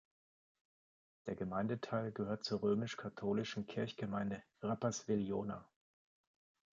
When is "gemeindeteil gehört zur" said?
1.35-2.63